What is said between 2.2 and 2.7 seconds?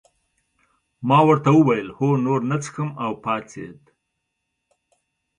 نور نه